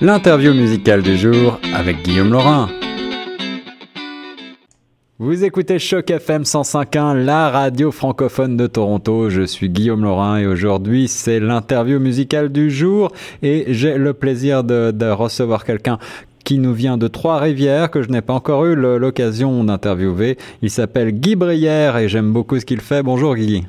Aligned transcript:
L'interview 0.00 0.52
musicale 0.52 1.02
du 1.02 1.16
jour 1.16 1.58
avec 1.74 2.02
Guillaume 2.02 2.32
Laurin. 2.32 2.68
Vous 5.18 5.44
écoutez 5.44 5.78
Choc 5.78 6.10
FM 6.10 6.42
105.1, 6.42 7.14
la 7.24 7.48
radio 7.50 7.92
francophone 7.92 8.56
de 8.56 8.66
Toronto. 8.66 9.30
Je 9.30 9.42
suis 9.42 9.68
Guillaume 9.68 10.02
Laurin 10.02 10.38
et 10.38 10.46
aujourd'hui 10.46 11.06
c'est 11.06 11.38
l'interview 11.38 12.00
musicale 12.00 12.50
du 12.50 12.70
jour 12.70 13.12
et 13.42 13.66
j'ai 13.68 13.96
le 13.96 14.12
plaisir 14.14 14.64
de, 14.64 14.90
de 14.90 15.06
recevoir 15.06 15.64
quelqu'un 15.64 15.98
qui 16.44 16.58
nous 16.58 16.74
vient 16.74 16.98
de 16.98 17.06
Trois-Rivières, 17.06 17.88
que 17.90 18.02
je 18.02 18.08
n'ai 18.08 18.20
pas 18.22 18.32
encore 18.32 18.66
eu 18.66 18.74
l'occasion 18.74 19.62
d'interviewer. 19.62 20.36
Il 20.60 20.70
s'appelle 20.70 21.12
Guy 21.12 21.36
Brière 21.36 21.96
et 21.98 22.08
j'aime 22.08 22.32
beaucoup 22.32 22.58
ce 22.58 22.64
qu'il 22.64 22.80
fait. 22.80 23.04
Bonjour 23.04 23.36
Guy. 23.36 23.64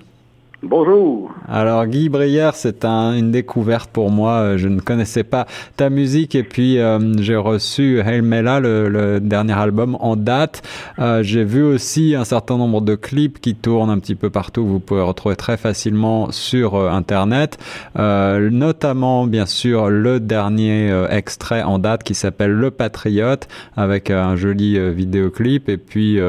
Bonjour. 0.66 1.30
Alors 1.50 1.86
Guy 1.88 2.08
Brière, 2.08 2.56
c'est 2.56 2.86
un, 2.86 3.14
une 3.14 3.32
découverte 3.32 3.90
pour 3.92 4.10
moi. 4.10 4.32
Euh, 4.36 4.58
je 4.58 4.70
ne 4.70 4.80
connaissais 4.80 5.26
pas 5.26 5.46
ta 5.76 5.90
musique 5.90 6.36
et 6.36 6.44
puis 6.44 6.80
euh, 6.80 7.00
j'ai 7.18 7.36
reçu 7.36 8.00
Hail 8.00 8.22
le, 8.22 9.20
dernier 9.20 9.60
album 9.60 9.98
en 10.00 10.16
date. 10.16 10.62
Euh, 11.00 11.22
j'ai 11.22 11.44
vu 11.44 11.64
aussi 11.64 12.16
un 12.16 12.24
certain 12.24 12.58
nombre 12.58 12.80
de 12.80 12.96
clips 12.96 13.42
qui 13.42 13.56
tournent 13.56 13.90
un 13.90 14.00
petit 14.00 14.16
peu 14.16 14.30
partout. 14.30 14.66
Vous 14.66 14.80
pouvez 14.80 15.02
retrouver 15.02 15.36
très 15.36 15.58
facilement 15.58 16.32
sur 16.32 16.78
Internet, 16.78 17.58
notamment 17.98 19.28
bien 19.28 19.46
sûr 19.46 19.90
le 19.90 20.22
dernier 20.22 20.94
extrait 21.10 21.64
en 21.64 21.78
date 21.78 22.04
qui 22.04 22.16
s'appelle 22.16 22.52
Le 22.52 22.72
Patriote 22.72 23.50
avec 23.76 24.10
un 24.10 24.38
joli 24.38 24.80
vidéoclip 24.94 25.68
et 25.68 25.78
puis 25.78 26.20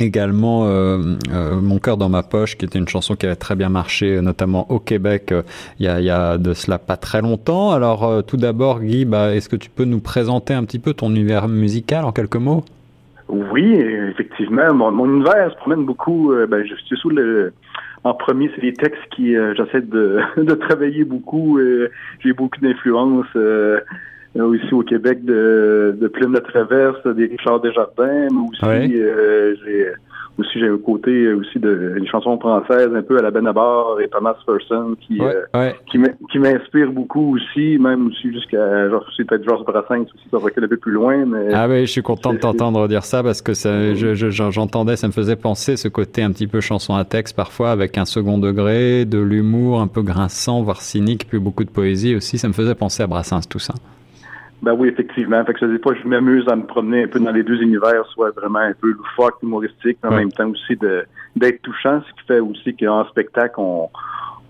également 0.00 0.66
euh, 0.66 0.98
euh, 1.32 1.60
Mon 1.60 1.78
cœur 1.78 1.96
dans 1.96 2.08
ma 2.08 2.22
poche, 2.22 2.56
qui 2.56 2.64
était 2.64 2.78
une 2.78 2.88
chanson 2.88 3.14
qui 3.14 3.26
avait 3.26 3.36
très 3.36 3.54
bien 3.54 3.68
marché, 3.68 4.20
notamment 4.20 4.70
au 4.70 4.78
Québec, 4.78 5.32
euh, 5.32 5.42
il, 5.78 5.86
y 5.86 5.88
a, 5.88 6.00
y, 6.00 6.10
a, 6.10 6.38
de 6.38 6.52
cela 6.52 6.78
pas 6.78 6.96
très 6.96 7.22
longtemps. 7.22 7.72
Alors 7.72 8.04
euh, 8.04 8.22
tout 8.22 8.36
d'abord, 8.36 8.80
Guy, 8.80 9.04
bah, 9.04 9.34
est-ce 9.34 9.48
que 9.48 9.56
tu 9.56 9.70
peux 9.70 9.84
nous 9.84 10.00
présenter 10.00 10.54
un 10.54 10.64
petit 10.64 10.78
peu 10.78 10.94
ton 10.94 11.10
univers 11.10 11.48
musical 11.48 12.04
en 12.04 12.12
quelques 12.12 12.36
mots? 12.36 12.64
Oui, 13.28 13.74
effectivement. 13.74 14.72
Mon, 14.72 15.06
univers 15.06 15.50
se 15.50 15.56
promène 15.56 15.84
beaucoup. 15.84 16.32
Euh, 16.32 16.46
ben, 16.46 16.64
je 16.64 16.74
suis 16.74 16.96
sous 16.96 17.10
le... 17.10 17.52
En 18.04 18.14
premier, 18.14 18.48
c'est 18.54 18.60
des 18.60 18.72
textes 18.72 19.02
qui 19.10 19.34
j'essaie 19.56 19.80
de, 19.80 20.20
de 20.36 20.54
travailler 20.54 21.04
beaucoup. 21.04 21.58
J'ai 22.20 22.32
beaucoup 22.32 22.60
d'influence 22.60 23.26
aussi 24.44 24.74
au 24.74 24.82
Québec 24.82 25.24
de, 25.24 25.96
de 26.00 26.08
Plume 26.08 26.34
de 26.34 26.40
Traverse, 26.40 27.06
des 27.06 27.26
Richard 27.26 27.60
Desjardins, 27.60 28.28
mais 28.30 28.48
aussi 28.50 28.64
ouais. 28.64 28.90
euh, 28.94 29.54
j'ai 29.64 29.92
aussi 30.38 30.58
j'ai 30.58 30.68
un 30.68 30.78
côté 30.78 31.32
aussi 31.32 31.58
de 31.58 31.94
des 31.98 32.06
chansons 32.06 32.38
françaises 32.38 32.90
un 32.94 33.02
peu 33.02 33.18
à 33.18 33.22
la 33.22 33.30
Benabar 33.30 34.00
et 34.00 34.08
Thomas 34.08 34.34
Person 34.46 34.94
qui 35.00 35.20
ouais, 35.20 35.34
euh, 35.54 35.58
ouais. 35.60 35.76
qui 35.90 36.38
m'inspire 36.38 36.92
beaucoup 36.92 37.36
aussi, 37.36 37.78
même 37.78 38.08
aussi 38.08 38.32
jusqu'à 38.32 38.88
genre 38.90 39.04
peut-être 39.16 39.44
Georges 39.44 39.64
Brassens 39.64 40.02
aussi 40.02 40.28
ça 40.30 40.38
recule 40.38 40.64
un 40.64 40.68
peu 40.68 40.76
plus 40.76 40.92
loin. 40.92 41.24
Mais 41.24 41.52
ah 41.54 41.66
oui, 41.68 41.86
je 41.86 41.92
suis 41.92 42.02
content 42.02 42.34
de 42.34 42.38
t'entendre 42.38 42.86
dire 42.88 43.04
ça 43.04 43.22
parce 43.22 43.40
que 43.40 43.54
ça, 43.54 43.94
je, 43.94 44.14
je, 44.14 44.30
j'entendais, 44.30 44.96
ça 44.96 45.06
me 45.06 45.12
faisait 45.12 45.36
penser 45.36 45.76
ce 45.76 45.88
côté 45.88 46.22
un 46.22 46.32
petit 46.32 46.46
peu 46.46 46.60
chanson 46.60 46.94
à 46.94 47.04
texte 47.04 47.34
parfois 47.34 47.70
avec 47.70 47.96
un 47.96 48.04
second 48.04 48.38
degré, 48.38 49.04
de 49.04 49.18
l'humour 49.18 49.80
un 49.80 49.86
peu 49.86 50.02
grinçant, 50.02 50.62
voire 50.62 50.82
cynique, 50.82 51.26
puis 51.28 51.38
beaucoup 51.38 51.64
de 51.64 51.70
poésie 51.70 52.14
aussi. 52.14 52.38
Ça 52.38 52.48
me 52.48 52.52
faisait 52.52 52.74
penser 52.74 53.02
à 53.02 53.06
Brassens 53.06 53.48
tout 53.48 53.58
ça. 53.58 53.74
Ben 54.62 54.72
oui, 54.72 54.88
effectivement. 54.88 55.44
Fait 55.44 55.52
que 55.52 55.60
ça, 55.60 55.66
des 55.66 55.78
fois, 55.78 55.94
je 56.02 56.08
m'amuse 56.08 56.48
à 56.48 56.56
me 56.56 56.64
promener 56.64 57.04
un 57.04 57.08
peu 57.08 57.20
dans 57.20 57.30
les 57.30 57.42
deux 57.42 57.60
univers, 57.60 58.06
soit 58.06 58.30
vraiment 58.30 58.60
un 58.60 58.72
peu 58.72 58.90
loufoque, 58.90 59.42
humoristique, 59.42 59.98
mais 60.02 60.08
en 60.08 60.12
ouais. 60.12 60.18
même 60.18 60.32
temps 60.32 60.48
aussi 60.48 60.76
de 60.76 61.04
d'être 61.36 61.60
touchant, 61.60 62.00
ce 62.00 62.12
qui 62.14 62.26
fait 62.26 62.40
aussi 62.40 62.74
qu'en 62.74 63.04
spectacle, 63.08 63.56
on, 63.58 63.90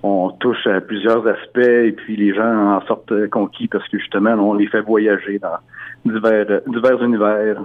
on 0.05 0.31
touche 0.31 0.67
à 0.67 0.81
plusieurs 0.81 1.27
aspects 1.27 1.59
et 1.59 1.93
puis 1.93 2.17
les 2.17 2.33
gens 2.35 2.77
en 2.77 2.81
sortent 2.87 3.29
conquis 3.31 3.67
parce 3.67 3.87
que 3.89 3.99
justement, 3.99 4.35
on 4.35 4.55
les 4.55 4.69
fait 4.69 4.81
voyager 4.81 5.41
dans 5.41 5.59
divers, 6.05 6.61
divers 6.67 7.03
univers. 7.03 7.61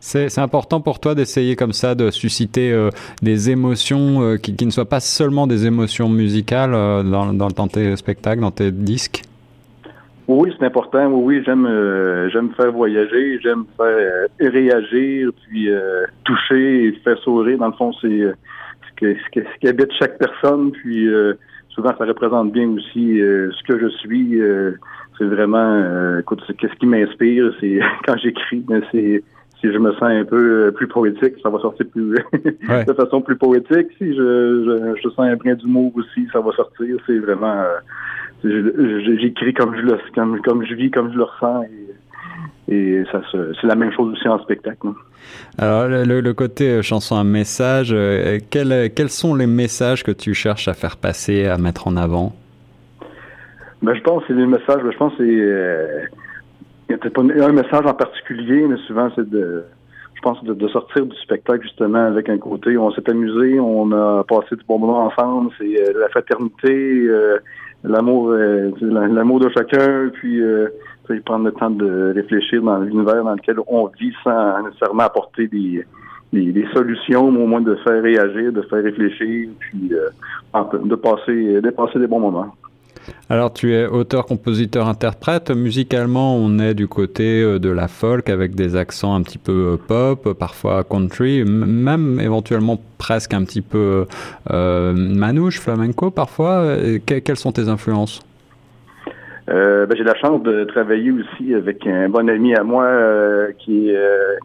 C'est 0.00 0.38
important 0.38 0.80
pour 0.80 0.98
toi 0.98 1.14
d'essayer 1.14 1.54
comme 1.54 1.72
ça 1.72 1.94
de 1.94 2.10
susciter 2.10 2.72
euh, 2.72 2.90
des 3.22 3.50
émotions 3.50 4.20
euh, 4.22 4.36
qui, 4.36 4.56
qui, 4.56 4.66
ne 4.66 4.72
soient 4.72 4.88
pas 4.88 4.98
seulement 4.98 5.46
des 5.46 5.64
émotions 5.64 6.08
musicales 6.08 6.74
euh, 6.74 7.04
dans, 7.04 7.32
dans, 7.32 7.48
dans 7.48 7.68
tes 7.68 7.94
spectacles, 7.94 8.40
dans 8.40 8.50
tes 8.50 8.72
disques? 8.72 9.22
Oui, 10.28 10.52
c'est 10.58 10.64
important. 10.64 11.06
Oui, 11.08 11.36
oui, 11.36 11.42
j'aime 11.44 11.66
euh, 11.66 12.28
j'aime 12.30 12.50
faire 12.54 12.70
voyager, 12.72 13.40
j'aime 13.40 13.64
faire 13.76 13.86
euh, 13.86 14.26
réagir, 14.40 15.30
puis 15.46 15.70
euh, 15.70 16.04
toucher 16.24 16.86
et 16.86 16.92
faire 17.04 17.18
sourire. 17.18 17.58
Dans 17.58 17.68
le 17.68 17.72
fond, 17.72 17.92
c'est 18.00 18.08
ce, 18.08 18.94
que, 18.96 19.14
ce, 19.14 19.30
que, 19.40 19.46
ce 19.46 19.58
qui 19.60 19.68
habite 19.68 19.92
chaque 19.98 20.18
personne. 20.18 20.70
Puis 20.72 21.08
souvent, 21.70 21.92
ça 21.98 22.04
représente 22.04 22.52
bien 22.52 22.68
aussi 22.68 23.18
ce 23.18 23.62
que 23.66 23.78
je 23.80 23.88
suis. 23.98 24.40
c'est 25.18 25.24
vraiment, 25.24 26.18
écoute, 26.20 26.42
qu'est-ce 26.58 26.74
qui 26.74 26.86
m'inspire, 26.86 27.52
c'est 27.60 27.80
quand 28.06 28.16
j'écris, 28.18 28.64
c'est 28.92 29.22
si 29.60 29.72
je 29.72 29.78
me 29.78 29.92
sens 29.92 30.02
un 30.02 30.24
peu 30.24 30.72
plus 30.74 30.88
poétique, 30.88 31.34
ça 31.40 31.48
va 31.48 31.60
sortir 31.60 31.86
plus 31.92 32.16
ouais. 32.68 32.84
de 32.84 32.92
façon 32.94 33.20
plus 33.22 33.36
poétique. 33.36 33.88
Si 33.96 34.12
je, 34.12 34.94
je, 34.96 35.00
je 35.00 35.08
sens 35.10 35.20
un 35.20 35.36
brin 35.36 35.54
d'humour 35.54 35.92
aussi, 35.94 36.26
ça 36.32 36.40
va 36.40 36.50
sortir. 36.52 36.96
C'est 37.06 37.18
vraiment 37.18 37.62
j'écris 38.44 39.54
comme 39.54 39.76
je 39.76 39.82
le 39.82 39.98
comme, 40.14 40.40
comme 40.42 40.66
je 40.66 40.74
vis, 40.74 40.90
comme 40.90 41.12
je 41.12 41.16
le 41.16 41.24
ressens 41.24 41.62
et, 42.68 42.74
et 42.74 43.04
ça 43.10 43.20
c'est 43.32 43.66
la 43.66 43.74
même 43.74 43.92
chose 43.92 44.12
aussi 44.12 44.28
en 44.28 44.38
spectacle. 44.40 44.78
Non? 44.84 44.94
Alors 45.58 45.88
le, 45.88 46.20
le, 46.20 46.34
côté 46.34 46.82
chanson 46.82 47.16
à 47.16 47.24
message, 47.24 47.92
euh, 47.92 48.38
quels, 48.50 48.92
quels 48.94 49.08
sont 49.08 49.34
les 49.34 49.46
messages 49.46 50.02
que 50.02 50.10
tu 50.10 50.34
cherches 50.34 50.68
à 50.68 50.74
faire 50.74 50.96
passer, 50.96 51.46
à 51.46 51.58
mettre 51.58 51.86
en 51.86 51.96
avant? 51.96 52.32
Ben, 53.82 53.94
je 53.94 54.00
pense 54.00 54.22
que 54.22 54.28
c'est 54.28 54.36
des 54.36 54.46
messages, 54.46 54.82
ben, 54.82 54.92
je 54.92 54.96
pense 54.96 55.12
c'est 55.16 55.24
euh, 55.24 56.02
n'y 56.88 56.94
a 56.94 56.98
pas 56.98 57.20
un 57.20 57.52
message 57.52 57.84
en 57.84 57.94
particulier, 57.94 58.66
mais 58.68 58.76
souvent 58.86 59.10
c'est 59.14 59.28
de 59.28 59.64
je 60.14 60.20
pense 60.20 60.42
de, 60.44 60.54
de, 60.54 60.68
sortir 60.68 61.04
du 61.04 61.16
spectacle 61.16 61.64
justement 61.64 62.06
avec 62.06 62.28
un 62.28 62.38
côté 62.38 62.76
on 62.78 62.92
s'est 62.92 63.08
amusé, 63.10 63.58
on 63.58 63.90
a 63.90 64.22
passé 64.24 64.54
du 64.54 64.62
bon 64.68 64.78
moment 64.78 65.06
ensemble, 65.06 65.50
c'est 65.58 65.64
euh, 65.64 65.98
la 65.98 66.08
fraternité, 66.10 67.06
euh, 67.08 67.38
l'amour 67.84 68.30
euh, 68.30 68.70
l'amour 68.80 69.40
de 69.40 69.48
chacun, 69.50 70.10
puis 70.12 70.40
euh, 70.40 70.68
prendre 71.26 71.44
le 71.44 71.52
temps 71.52 71.70
de 71.70 72.12
réfléchir 72.14 72.62
dans 72.62 72.78
l'univers 72.78 73.22
dans 73.24 73.34
lequel 73.34 73.56
on 73.66 73.86
vit 74.00 74.14
sans 74.24 74.62
nécessairement 74.62 75.02
apporter 75.02 75.46
des, 75.46 75.84
des, 76.32 76.52
des, 76.52 76.66
solutions, 76.72 77.30
mais 77.30 77.42
au 77.42 77.46
moins 77.46 77.60
de 77.60 77.74
faire 77.76 78.02
réagir, 78.02 78.52
de 78.52 78.62
faire 78.62 78.82
réfléchir, 78.82 79.48
puis 79.58 79.92
euh, 79.92 80.08
de 80.84 80.94
passer 80.94 81.60
de 81.60 81.70
passer 81.70 81.98
des 81.98 82.06
bons 82.06 82.20
moments. 82.20 82.54
Alors 83.30 83.52
tu 83.52 83.72
es 83.72 83.86
auteur, 83.86 84.26
compositeur, 84.26 84.88
interprète. 84.88 85.50
Musicalement, 85.50 86.36
on 86.36 86.58
est 86.58 86.74
du 86.74 86.88
côté 86.88 87.42
euh, 87.42 87.58
de 87.58 87.70
la 87.70 87.88
folk 87.88 88.28
avec 88.28 88.54
des 88.54 88.76
accents 88.76 89.14
un 89.14 89.22
petit 89.22 89.38
peu 89.38 89.72
euh, 89.72 89.76
pop, 89.76 90.36
parfois 90.38 90.84
country, 90.84 91.44
même 91.44 92.20
éventuellement 92.20 92.78
presque 92.98 93.34
un 93.34 93.44
petit 93.44 93.62
peu 93.62 94.06
euh, 94.50 94.92
manouche, 94.94 95.60
flamenco 95.60 96.10
parfois. 96.10 96.76
quelles 97.06 97.36
sont 97.36 97.52
tes 97.52 97.68
influences? 97.68 98.20
Ben, 99.48 99.96
j'ai 99.96 100.04
la 100.04 100.14
chance 100.14 100.42
de 100.44 100.64
travailler 100.64 101.10
aussi 101.10 101.52
avec 101.54 101.86
un 101.86 102.08
bon 102.08 102.30
ami 102.30 102.54
à 102.54 102.62
moi 102.62 102.88
qui, 103.58 103.90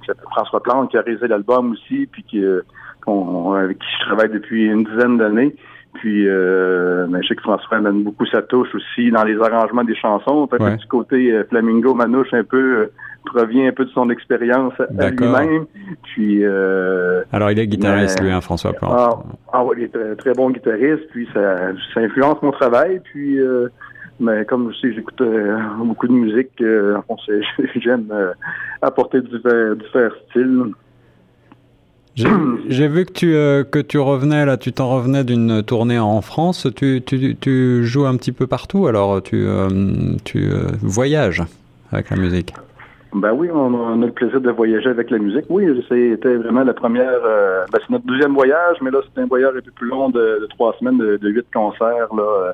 s'appelle 0.06 0.26
François 0.32 0.62
Plante, 0.62 0.92
qui 0.92 0.98
a 0.98 1.02
réalisé 1.02 1.28
l'album 1.28 1.72
aussi, 1.72 2.08
puis 2.12 2.26
avec 2.28 3.78
qui 3.80 3.88
je 4.00 4.06
travaille 4.06 4.30
depuis 4.30 4.66
une 4.66 4.84
dizaine 4.84 5.18
d'années. 5.18 5.56
Puis, 5.98 6.28
euh, 6.28 7.08
ben, 7.10 7.22
je 7.22 7.28
sais 7.28 7.36
que 7.36 7.42
François 7.42 7.78
amène 7.78 8.04
beaucoup 8.04 8.26
sa 8.28 8.42
touche 8.42 8.74
aussi 8.76 9.10
dans 9.12 9.24
les 9.24 9.40
arrangements 9.40 9.84
des 9.84 9.96
chansons. 9.96 10.48
Ouais. 10.60 10.78
du 10.78 10.86
côté 10.88 11.32
euh, 11.32 11.44
flamingo, 11.50 11.94
manouche, 11.94 12.34
un 12.34 12.44
peu 12.44 12.78
euh, 12.78 12.92
provient 13.26 13.68
un 13.68 13.72
peu 13.72 13.86
de 13.86 13.90
son 13.90 14.10
expérience 14.10 14.74
à 14.80 15.10
lui-même. 15.10 15.66
Puis, 16.04 16.44
euh, 16.44 17.24
alors 17.32 17.52
il 17.52 17.60
est 17.60 17.68
guitariste 17.68 18.22
lui, 18.22 18.32
hein, 18.32 18.42
François 18.42 18.74
Plante. 18.74 18.94
Ah, 18.96 19.24
ah 19.54 19.66
ouais, 19.66 19.76
il 19.80 19.84
est 19.86 19.94
très, 19.94 20.16
très, 20.16 20.34
bon 20.34 20.52
guitariste. 20.52 21.08
Puis 21.12 21.28
ça, 21.34 21.58
ça 21.94 22.00
influence 22.00 22.42
mon 22.42 22.52
travail. 22.52 23.02
Puis, 23.04 23.40
euh, 23.40 23.70
mais 24.20 24.46
comme 24.46 24.72
je 24.72 24.80
sais, 24.80 24.94
j'écoute 24.94 25.22
beaucoup 25.80 26.08
de 26.08 26.14
musique. 26.14 26.52
j'aime 27.76 28.14
apporter 28.82 29.22
divers, 29.22 29.76
divers 29.76 30.16
styles. 30.30 30.74
J'ai 32.68 32.88
vu 32.88 33.06
que 33.06 33.12
tu, 33.12 33.36
euh, 33.36 33.64
que 33.64 33.80
tu 33.80 34.00
revenais, 34.00 34.46
là, 34.46 34.58
tu 34.58 34.74
t'en 34.74 34.90
revenais 34.90 35.24
d'une 35.24 35.62
tournée 35.62 36.00
en 36.00 36.22
France. 36.22 36.68
Tu, 36.76 37.02
tu, 37.06 37.36
tu, 37.36 37.86
joues 37.86 38.06
un 38.06 38.18
petit 38.18 38.32
peu 38.32 38.48
partout, 38.48 38.88
alors 38.88 39.22
tu, 39.22 39.46
euh, 39.48 39.70
tu 40.24 40.50
euh, 40.50 40.68
voyages 40.82 41.44
avec 41.92 42.10
la 42.10 42.18
musique? 42.18 42.54
Ben 43.14 43.32
oui, 43.34 43.50
on 43.54 43.74
a, 43.74 43.78
on 43.78 44.02
a, 44.02 44.06
le 44.06 44.12
plaisir 44.12 44.42
de 44.42 44.50
voyager 44.50 44.90
avec 44.90 45.12
la 45.12 45.20
musique. 45.20 45.46
Oui, 45.50 45.66
c'était 45.88 46.36
vraiment 46.36 46.64
la 46.64 46.74
première, 46.74 47.22
ben 47.72 47.80
c'est 47.80 47.90
notre 47.92 48.06
deuxième 48.06 48.34
voyage, 48.34 48.78
mais 48.82 48.92
là, 48.92 49.00
c'était 49.06 49.22
un 49.22 49.28
voyage 49.28 49.54
un 49.56 49.62
peu 49.62 49.72
plus 49.72 49.88
long 49.88 50.10
de, 50.10 50.40
de 50.42 50.48
trois 50.50 50.76
semaines, 50.80 50.98
de, 50.98 51.18
de, 51.18 51.30
huit 51.30 51.46
concerts, 51.54 52.14
là 52.16 52.54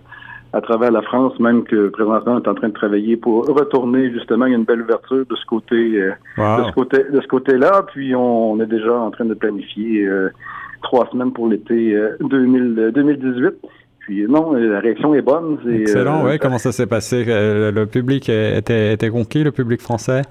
à 0.54 0.62
travers 0.62 0.92
la 0.92 1.02
France, 1.02 1.38
même 1.40 1.64
que 1.64 1.90
présentement 1.90 2.34
on 2.34 2.40
est 2.40 2.48
en 2.48 2.54
train 2.54 2.70
de 2.70 2.74
travailler 2.74 3.18
pour 3.18 3.48
retourner 3.48 4.12
justement. 4.12 4.46
Il 4.46 4.52
y 4.52 4.56
a 4.56 4.58
une 4.58 4.66
belle 4.66 4.84
ouverture 4.84 5.26
de 5.28 5.36
ce 5.36 5.46
côté, 5.46 5.76
euh, 5.76 6.12
wow. 6.38 6.62
de 6.62 6.68
ce 6.70 6.72
côté, 6.74 6.98
de 7.12 7.22
ce 7.22 7.28
côté-là. 7.28 7.86
Puis 7.92 8.16
on, 8.16 8.52
on, 8.52 8.60
est 8.62 8.68
déjà 8.68 8.94
en 8.94 9.10
train 9.10 9.26
de 9.26 9.34
planifier 9.34 10.06
euh, 10.06 10.30
trois 10.84 11.10
semaines 11.12 11.34
pour 11.34 11.48
l'été 11.48 11.96
euh, 11.96 12.16
2018. 12.22 13.56
Puis 14.02 14.28
non, 14.28 14.54
la 14.54 14.80
réaction 14.80 15.16
est 15.16 15.22
bonne. 15.22 15.58
Excellent, 15.68 16.24
oui. 16.26 16.38
Comment 16.38 16.60
ça 16.60 16.72
s'est 16.72 16.88
passé? 16.88 17.24
Le 17.26 17.86
public 17.86 18.30
était, 18.30 18.94
était 18.94 19.10
conquis, 19.10 19.44
le 19.44 19.52
public 19.52 19.82
français? 19.82 20.22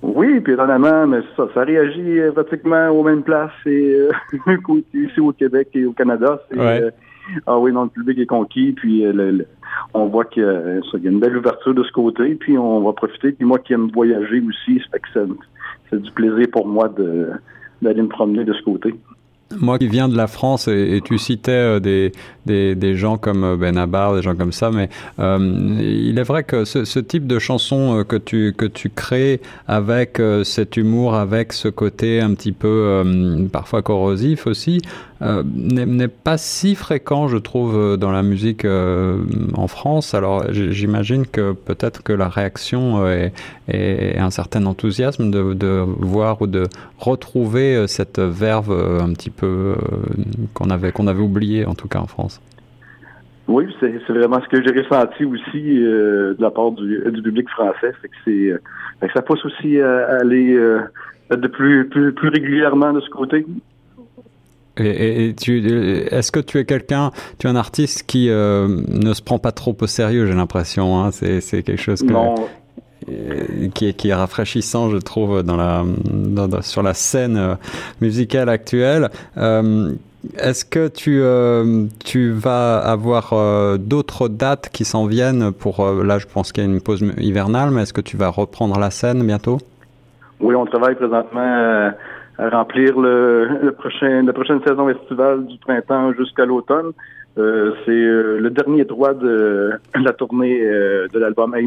Oui, 0.00 0.40
puis 0.40 0.54
étonnamment, 0.54 1.06
mais 1.08 1.18
ça, 1.36 1.48
ça 1.52 1.64
réagit 1.64 2.20
pratiquement 2.32 2.88
aux 2.88 3.02
mêmes 3.02 3.22
places 3.22 3.50
et, 3.66 3.96
ici 4.94 5.20
au 5.20 5.32
Québec 5.32 5.68
et 5.74 5.84
au 5.84 5.92
Canada. 5.92 6.40
Ah 7.46 7.58
oui, 7.58 7.72
non, 7.72 7.84
le 7.84 7.90
public 7.90 8.18
est 8.18 8.26
conquis, 8.26 8.72
puis 8.72 9.04
on 9.94 10.06
voit 10.06 10.24
qu'il 10.24 10.42
y, 10.42 10.46
a 11.06 11.10
une 11.10 11.20
belle 11.20 11.36
ouverture 11.36 11.74
de 11.74 11.82
ce 11.82 11.92
côté, 11.92 12.34
puis 12.34 12.58
on 12.58 12.80
va 12.80 12.92
profiter. 12.92 13.32
Puis 13.32 13.44
moi 13.44 13.58
qui 13.58 13.72
aime 13.72 13.90
voyager 13.92 14.40
aussi, 14.40 14.78
ça 14.80 14.86
fait 14.92 15.00
que 15.00 15.34
c'est 15.90 16.02
du 16.02 16.10
plaisir 16.12 16.46
pour 16.52 16.66
moi 16.66 16.88
d'aller 17.82 18.02
me 18.02 18.08
promener 18.08 18.44
de 18.44 18.52
ce 18.52 18.62
côté. 18.62 18.94
Moi 19.58 19.78
qui 19.78 19.88
viens 19.88 20.08
de 20.08 20.16
la 20.16 20.28
France, 20.28 20.68
et, 20.68 21.00
tu 21.04 21.18
citais 21.18 21.50
euh, 21.50 21.80
des, 21.80 22.12
des, 22.46 22.76
des, 22.76 22.94
gens 22.94 23.18
comme 23.18 23.42
euh, 23.42 23.56
Benabar, 23.56 24.14
des 24.14 24.22
gens 24.22 24.36
comme 24.36 24.52
ça, 24.52 24.70
mais 24.70 24.88
euh, 25.18 25.76
il 25.80 26.16
est 26.20 26.22
vrai 26.22 26.44
que 26.44 26.64
ce, 26.64 26.84
ce, 26.84 27.00
type 27.00 27.26
de 27.26 27.40
chanson 27.40 28.04
que 28.06 28.14
tu, 28.14 28.54
que 28.56 28.64
tu 28.64 28.90
crées 28.90 29.40
avec 29.66 30.22
cet 30.44 30.76
humour, 30.76 31.14
avec 31.14 31.52
ce 31.52 31.66
côté 31.66 32.20
un 32.20 32.34
petit 32.34 32.52
peu 32.52 33.02
parfois 33.52 33.82
corrosif 33.82 34.46
aussi, 34.46 34.80
n'est 35.20 36.08
pas 36.08 36.38
si 36.38 36.74
fréquent, 36.74 37.28
je 37.28 37.36
trouve, 37.36 37.96
dans 37.96 38.10
la 38.10 38.22
musique 38.22 38.64
en 38.64 39.66
France. 39.66 40.14
Alors 40.14 40.44
j'imagine 40.50 41.26
que 41.26 41.52
peut-être 41.52 42.02
que 42.02 42.12
la 42.12 42.28
réaction 42.28 43.06
est, 43.06 43.32
un 43.68 44.30
certain 44.30 44.64
enthousiasme 44.66 45.30
de, 45.30 45.84
voir 45.98 46.40
ou 46.42 46.46
de 46.46 46.64
retrouver 46.98 47.86
cette 47.86 48.18
verve 48.18 48.72
un 49.00 49.12
petit 49.12 49.30
peu 49.30 49.46
euh, 49.46 49.74
qu'on 50.54 50.70
avait, 50.70 50.92
qu'on 50.92 51.06
avait 51.06 51.22
oublié, 51.22 51.64
en 51.64 51.74
tout 51.74 51.88
cas 51.88 51.98
en 51.98 52.06
France. 52.06 52.40
Oui, 53.48 53.64
c'est 53.80 53.98
vraiment 54.08 54.40
ce 54.40 54.48
que 54.48 54.62
j'ai 54.62 54.80
ressenti 54.80 55.24
aussi 55.24 55.84
euh, 55.84 56.34
de 56.34 56.42
la 56.42 56.50
part 56.50 56.72
du, 56.72 57.02
public 57.22 57.48
français. 57.50 57.92
C'est 58.00 58.08
que 58.08 58.30
euh, 58.30 58.58
ça 59.12 59.22
pousse 59.22 59.44
aussi 59.44 59.80
à 59.80 60.18
aller 60.20 60.54
de 61.30 61.48
plus, 61.48 61.88
plus 61.88 62.28
régulièrement 62.28 62.92
de 62.92 63.00
ce 63.00 63.10
côté. 63.10 63.44
Et, 64.80 65.34
tu, 65.38 66.06
est-ce 66.10 66.32
que 66.32 66.40
tu 66.40 66.58
es 66.58 66.64
quelqu'un, 66.64 67.10
tu 67.38 67.46
es 67.46 67.50
un 67.50 67.56
artiste 67.56 68.04
qui 68.06 68.28
ne 68.28 69.12
se 69.14 69.22
prend 69.22 69.38
pas 69.38 69.52
trop 69.52 69.76
au 69.80 69.86
sérieux, 69.86 70.26
j'ai 70.26 70.34
l'impression. 70.34 71.02
Hein? 71.02 71.10
C'est, 71.12 71.62
quelque 71.62 71.76
chose 71.76 72.00
que, 72.02 72.12
non. 72.12 72.34
qui, 73.74 73.88
est, 73.88 73.92
qui 73.94 74.08
est 74.08 74.14
rafraîchissant, 74.14 74.90
je 74.90 74.96
trouve, 74.96 75.42
dans 75.42 75.56
la, 75.56 75.84
sur 76.62 76.82
la 76.82 76.94
scène 76.94 77.36
euh, 77.36 77.54
musicale 78.00 78.48
actuelle. 78.48 79.10
Euh, 79.36 79.92
est-ce 80.36 80.64
que 80.64 80.88
tu, 80.88 81.20
euh, 81.22 81.86
tu 82.04 82.30
vas 82.30 82.78
avoir 82.78 83.32
d'autres 83.78 84.28
dates 84.28 84.68
qui 84.70 84.84
s'en 84.84 85.06
viennent 85.06 85.50
pour, 85.50 85.86
là 86.04 86.18
je 86.18 86.26
pense 86.26 86.52
qu'il 86.52 86.62
y 86.62 86.66
a 86.66 86.70
une 86.70 86.82
pause 86.82 87.02
hivernale, 87.16 87.70
mais 87.70 87.82
est-ce 87.82 87.94
que 87.94 88.02
tu 88.02 88.18
vas 88.18 88.28
reprendre 88.28 88.78
la 88.78 88.90
scène 88.90 89.24
bientôt? 89.24 89.58
Oui, 90.40 90.54
on 90.54 90.66
travaille 90.66 90.94
présentement 90.94 91.90
remplir 92.48 92.98
le, 92.98 93.48
le 93.62 93.72
prochain, 93.72 94.22
la 94.22 94.32
prochaine 94.32 94.60
saison 94.66 94.88
estivale 94.88 95.46
du 95.46 95.58
printemps 95.58 96.12
jusqu'à 96.14 96.46
l'automne. 96.46 96.92
Euh, 97.38 97.72
c'est 97.84 97.92
euh, 97.92 98.38
le 98.40 98.50
dernier 98.50 98.84
droit 98.84 99.14
de 99.14 99.72
la 99.94 100.12
tournée 100.12 100.60
euh, 100.62 101.06
de 101.12 101.18
l'album 101.18 101.54
Hey 101.54 101.66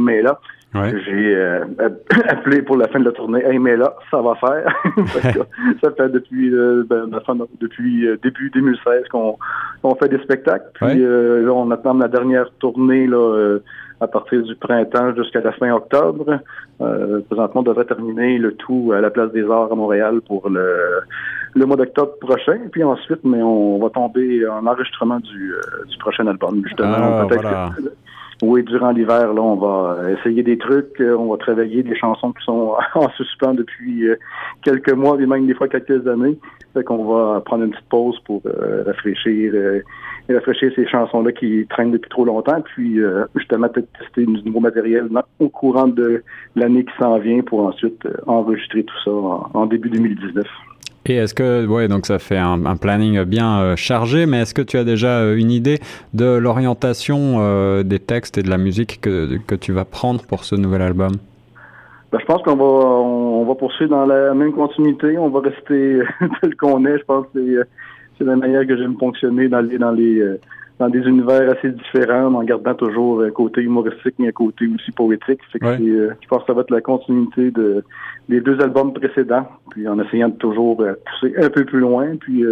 J'ai 1.06 1.36
appelé 2.28 2.62
pour 2.62 2.78
la 2.78 2.88
fin 2.88 3.00
de 3.00 3.06
la 3.06 3.12
tournée 3.12 3.44
Hey 3.46 3.60
là, 3.60 3.96
ça 4.10 4.22
va 4.22 4.36
faire. 4.36 4.74
ça 5.84 5.92
fait 5.92 6.10
depuis 6.10 6.50
ben, 6.90 7.10
depuis 7.60 8.08
début 8.24 8.50
2016 8.50 9.08
qu'on 9.10 9.38
fait 9.96 10.10
des 10.10 10.20
spectacles. 10.20 10.70
Puis 10.74 11.00
là, 11.00 11.52
on 11.52 11.70
attend 11.72 11.94
la 11.94 12.08
dernière 12.08 12.50
tournée 12.60 13.08
là 13.08 13.60
à 14.04 14.08
partir 14.08 14.44
du 14.44 14.56
printemps 14.56 15.16
jusqu'à 15.16 15.42
la 15.42 15.52
fin 15.54 15.72
octobre. 15.72 16.40
Euh, 16.82 17.22
présentement, 17.30 17.62
on 17.62 17.64
devrait 17.64 17.86
terminer 17.86 18.38
le 18.38 18.54
tout 18.54 18.92
à 18.96 19.02
la 19.02 19.10
Place 19.10 19.32
des 19.32 19.50
Arts 19.50 19.72
à 19.72 19.76
Montréal 19.76 20.22
pour 20.28 20.50
le, 20.50 21.02
le 21.56 21.66
mois 21.66 21.78
d'octobre 21.78 22.14
prochain. 22.20 22.60
Puis 22.72 22.84
ensuite, 22.84 23.24
mais 23.24 23.42
on 23.42 23.80
va 23.80 23.90
tomber 23.90 24.48
en 24.48 24.66
enregistrement 24.68 25.20
du, 25.20 25.54
euh, 25.54 25.86
du 25.90 25.98
prochain 25.98 26.28
album. 26.28 26.62
Justement, 26.64 26.96
ah, 26.98 27.28
voilà. 27.30 27.70
Oui, 28.44 28.64
durant 28.64 28.92
l'hiver, 28.92 29.34
là, 29.34 29.42
on 29.42 29.56
va 29.56 30.12
essayer 30.12 30.44
des 30.44 30.58
trucs, 30.58 31.00
euh, 31.00 31.16
on 31.18 31.32
va 31.32 31.38
travailler 31.38 31.84
des 31.84 31.96
chansons 31.96 32.32
qui 32.34 32.44
sont 32.44 32.76
en 32.96 33.10
suspens 33.12 33.54
depuis 33.54 34.08
quelques 34.64 34.94
mois, 34.94 35.20
et 35.20 35.26
même 35.26 35.48
des 35.48 35.54
fois 35.54 35.68
quelques 35.68 36.08
années. 36.08 36.38
Fait 36.74 36.84
qu'on 36.84 37.06
va 37.06 37.42
prendre 37.42 37.64
une 37.64 37.72
petite 37.72 37.90
pause 37.90 38.20
pour 38.26 38.42
et 40.30 40.34
rafraîchir 40.34 40.72
ces 40.76 40.88
chansons-là 40.88 41.32
qui 41.34 41.68
traînent 41.70 41.92
depuis 41.92 42.10
trop 42.10 42.26
longtemps, 42.26 42.62
puis 42.62 43.02
euh, 43.02 43.26
justement 43.36 43.68
peut-être 43.68 43.92
tester 44.00 44.26
du 44.26 44.42
nouveau 44.44 44.62
matériel 44.62 45.10
au 45.40 45.50
courant 45.50 45.88
de 45.88 46.24
l'année 46.56 46.86
qui 46.86 46.94
s'en 46.98 47.18
vient 47.20 47.42
pour 47.42 47.66
ensuite 47.66 48.06
euh, 48.06 48.14
enregistrer 48.26 48.84
tout 48.84 48.96
ça 49.04 49.12
en, 49.12 49.66
début 49.66 49.90
2019. 49.90 50.46
Et 51.06 51.16
est-ce 51.16 51.34
que, 51.34 51.66
ouais, 51.66 51.88
donc 51.88 52.06
ça 52.06 52.18
fait 52.18 52.38
un, 52.38 52.78
planning 52.78 53.24
bien 53.24 53.60
euh, 53.60 53.76
chargé, 53.76 54.26
mais 54.26 54.42
est-ce 54.42 54.54
que 54.54 54.62
tu 54.62 54.78
as 54.78 54.84
déjà 54.84 55.34
une 55.34 55.52
idée 55.52 55.80
de 56.14 56.26
l'orientation 56.26 57.82
des 57.84 58.00
textes 58.00 58.38
et 58.38 58.44
de 58.44 58.50
la 58.50 58.58
musique 58.58 59.02
que, 59.02 59.38
que 59.46 59.56
tu 59.56 59.74
vas 59.74 59.86
prendre 59.86 60.24
pour 60.26 60.46
ce 60.46 60.56
nouvel 60.56 60.82
album? 60.82 61.12
Ben, 62.14 62.20
je 62.20 62.26
pense 62.26 62.44
qu'on 62.44 62.56
va 62.56 62.64
on, 62.64 63.44
va 63.44 63.56
poursuivre 63.56 63.90
dans 63.90 64.06
la 64.06 64.36
même 64.36 64.54
continuité. 64.54 65.18
On 65.18 65.30
va 65.30 65.40
rester 65.40 66.00
tel 66.42 66.56
qu'on 66.56 66.86
est. 66.86 67.00
Je 67.00 67.04
pense 67.06 67.26
que 67.34 67.66
c'est 68.18 68.24
la 68.24 68.36
manière 68.36 68.68
que 68.68 68.78
j'aime 68.78 68.96
fonctionner 69.00 69.48
dans 69.48 69.62
les 69.62 69.80
dans 69.80 69.92
les 69.92 70.20
euh, 70.20 70.40
dans 70.80 70.90
des 70.90 71.00
univers 71.00 71.50
assez 71.50 71.72
différents, 71.72 72.34
en 72.34 72.44
gardant 72.44 72.74
toujours 72.74 73.22
un 73.22 73.30
côté 73.30 73.62
humoristique 73.62 74.16
mais 74.18 74.30
un 74.30 74.32
côté 74.32 74.68
aussi 74.68 74.92
poétique. 74.92 75.40
que 75.52 75.66
euh, 75.66 76.14
je 76.20 76.28
pense 76.28 76.42
que 76.42 76.48
ça 76.48 76.54
va 76.54 76.62
être 76.62 76.72
la 76.72 76.82
continuité 76.82 77.52
de 77.52 77.84
des 78.30 78.40
deux 78.40 78.60
albums 78.62 78.94
précédents, 78.94 79.46
puis 79.70 79.88
en 79.88 80.00
essayant 80.00 80.30
de 80.30 80.36
toujours 80.36 80.82
euh, 80.82 80.94
pousser 81.06 81.36
un 81.38 81.50
peu 81.50 81.66
plus 81.66 81.80
loin. 81.80 82.16
Puis 82.16 82.44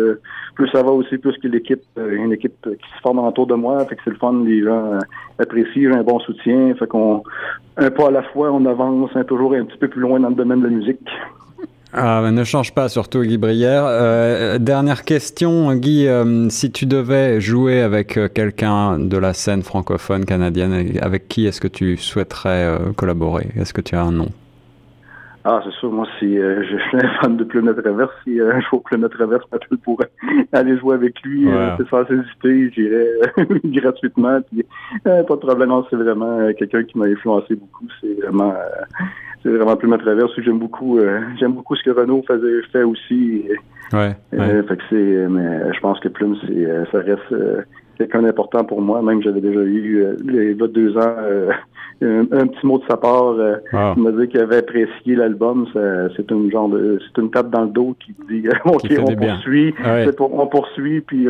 plus 0.55 0.67
ça 0.69 0.83
va 0.83 0.91
aussi, 0.91 1.17
plus 1.17 1.37
que 1.37 1.47
l'équipe, 1.47 1.81
une 1.97 2.33
équipe 2.33 2.61
qui 2.63 2.89
se 2.95 3.01
forme 3.01 3.19
autour 3.19 3.47
de 3.47 3.55
moi, 3.55 3.85
fait 3.85 3.95
que 3.95 4.01
c'est 4.03 4.11
le 4.11 4.17
fun, 4.17 4.43
les 4.45 4.63
gens 4.63 4.99
apprécient, 5.39 5.93
un 5.93 6.03
bon 6.03 6.19
soutien, 6.19 6.73
fait 6.75 6.87
qu'on 6.87 7.23
un 7.77 7.89
pas 7.89 8.07
à 8.07 8.11
la 8.11 8.23
fois, 8.23 8.51
on 8.51 8.65
avance 8.65 9.11
hein, 9.15 9.23
toujours 9.23 9.53
un 9.53 9.65
petit 9.65 9.77
peu 9.77 9.87
plus 9.87 10.01
loin 10.01 10.19
dans 10.19 10.29
le 10.29 10.35
domaine 10.35 10.59
de 10.59 10.67
la 10.67 10.73
musique. 10.73 11.09
Ah, 11.93 12.21
ne 12.31 12.43
change 12.45 12.73
pas, 12.73 12.87
surtout 12.87 13.21
Guy 13.21 13.37
Brière. 13.37 13.83
Euh, 13.85 14.57
dernière 14.59 15.03
question, 15.03 15.75
Guy, 15.75 16.07
euh, 16.07 16.47
si 16.47 16.71
tu 16.71 16.85
devais 16.85 17.41
jouer 17.41 17.81
avec 17.81 18.17
euh, 18.17 18.29
quelqu'un 18.29 18.97
de 18.97 19.17
la 19.17 19.33
scène 19.33 19.61
francophone 19.61 20.23
canadienne, 20.23 20.97
avec 21.01 21.27
qui 21.27 21.47
est-ce 21.47 21.59
que 21.59 21.67
tu 21.67 21.97
souhaiterais 21.97 22.77
collaborer? 22.95 23.49
Est-ce 23.57 23.73
que 23.73 23.81
tu 23.81 23.95
as 23.95 24.03
un 24.03 24.13
nom? 24.13 24.29
Ah, 25.43 25.59
c'est 25.65 25.73
sûr. 25.73 25.91
Moi, 25.91 26.07
si 26.17 26.37
je 26.37 26.77
suis 26.77 26.97
un 26.97 27.09
fan 27.19 27.35
de 27.35 27.43
Planète 27.43 27.81
Traverse, 27.81 28.11
si 28.23 28.39
un 28.39 28.61
jour 28.61 28.81
Planète 28.83 29.11
Traverse 29.11 29.43
m'appelle 29.51 29.77
pour 29.83 30.01
aller 30.53 30.77
jouer 30.77 30.95
avec 30.95 31.21
lui, 31.23 31.49
c'est 31.77 31.89
sans 31.89 32.03
hésiter, 32.03 32.71
j'irai 32.71 33.07
gratuitement. 33.65 34.39
pas 35.03 35.19
de 35.19 35.23
problème, 35.23 35.73
c'est 35.89 35.97
vraiment 35.97 36.53
quelqu'un 36.57 36.83
qui 36.83 36.97
m'a 36.97 37.05
influencé 37.05 37.55
beaucoup. 37.55 37.87
C'est 37.99 38.13
vraiment 38.21 38.53
c'est 39.43 39.49
vraiment 39.49 39.75
plus 39.75 39.87
ma 39.87 39.97
traverse. 39.97 40.31
J'aime 40.37 40.59
beaucoup, 40.59 40.97
euh, 40.97 41.19
j'aime 41.39 41.53
beaucoup 41.53 41.75
ce 41.75 41.83
que 41.83 41.91
Renault 41.91 42.23
faisait, 42.27 42.61
fait 42.71 42.83
aussi. 42.83 43.45
Ouais. 43.93 44.15
Euh, 44.33 44.63
fait 44.63 44.77
que 44.77 44.83
c'est, 44.89 45.27
mais 45.29 45.73
je 45.73 45.79
pense 45.81 45.99
que 45.99 46.07
Plume, 46.07 46.37
c'est, 46.47 46.65
euh, 46.65 46.85
ça 46.91 46.99
reste 46.99 47.35
quelqu'un 47.97 48.21
d'important 48.21 48.63
pour 48.63 48.81
moi. 48.81 49.01
Même 49.01 49.21
j'avais 49.21 49.41
déjà 49.41 49.59
eu 49.61 50.05
les 50.25 50.55
deux 50.55 50.97
ans 50.97 51.15
un, 52.01 52.47
petit 52.47 52.65
mot 52.65 52.79
de 52.79 52.83
sa 52.89 52.97
part. 52.97 53.35
Il 53.97 54.01
m'a 54.01 54.11
dit 54.11 54.27
qu'il 54.29 54.39
avait 54.39 54.57
apprécié 54.57 55.15
l'album. 55.15 55.67
c'est 56.15 56.31
une 56.31 56.49
genre 56.51 56.69
de, 56.69 56.99
c'est 56.99 57.21
une 57.21 57.31
tape 57.31 57.49
dans 57.49 57.63
le 57.63 57.69
dos 57.69 57.95
qui 57.99 58.15
dit, 58.29 58.47
ok, 58.65 58.85
on 58.99 59.15
poursuit, 59.15 59.73
on 60.19 60.47
poursuit, 60.47 61.01
puis 61.01 61.27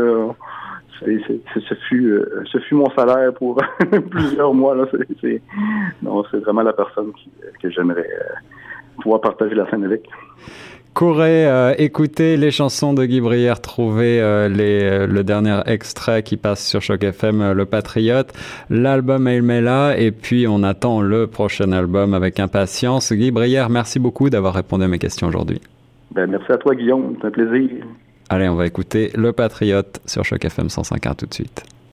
ce, 1.05 1.75
fut, 1.87 2.11
euh, 2.11 2.43
ce 2.51 2.59
fut 2.59 2.75
mon 2.75 2.89
salaire 2.91 3.33
pour 3.33 3.61
plusieurs 4.09 4.53
mois. 4.53 4.75
Là. 4.75 4.85
C'est, 5.21 5.41
non, 6.01 6.23
c'est 6.31 6.37
vraiment 6.37 6.61
la 6.61 6.73
personne 6.73 7.11
que 7.61 7.69
j'aimerais 7.69 8.07
euh, 8.07 8.33
pouvoir 9.01 9.21
partager 9.21 9.55
la 9.55 9.69
scène 9.69 9.83
avec. 9.83 10.07
Courez 10.93 11.47
euh, 11.47 11.73
écouter 11.77 12.35
les 12.35 12.51
chansons 12.51 12.93
de 12.93 13.05
Guy 13.05 13.21
Brière, 13.21 13.61
trouver 13.61 14.17
les, 14.49 15.07
le 15.07 15.23
dernier 15.23 15.61
extrait 15.65 16.21
qui 16.21 16.35
passe 16.35 16.65
sur 16.67 16.81
Choc 16.81 17.01
FM, 17.01 17.53
Le 17.53 17.65
Patriote, 17.65 18.33
l'album 18.69 19.25
El 19.27 19.41
Mela, 19.41 19.97
et 19.97 20.11
puis 20.11 20.47
on 20.49 20.63
attend 20.63 21.01
le 21.01 21.27
prochain 21.27 21.71
album 21.71 22.13
avec 22.13 22.41
impatience. 22.41 23.13
Guy 23.13 23.31
Brière, 23.31 23.69
merci 23.69 23.99
beaucoup 23.99 24.29
d'avoir 24.29 24.53
répondu 24.53 24.83
à 24.83 24.89
mes 24.89 24.99
questions 24.99 25.27
aujourd'hui. 25.27 25.61
Ben, 26.13 26.29
merci 26.29 26.51
à 26.51 26.57
toi 26.57 26.75
Guillaume, 26.75 27.15
c'est 27.21 27.27
un 27.27 27.31
plaisir. 27.31 27.69
Allez, 28.33 28.47
on 28.47 28.55
va 28.55 28.65
écouter 28.65 29.11
Le 29.13 29.33
Patriote 29.33 29.99
sur 30.05 30.23
Choc 30.23 30.45
FM 30.45 30.67
105.1 30.67 31.15
tout 31.17 31.25
de 31.25 31.33
suite. 31.33 31.65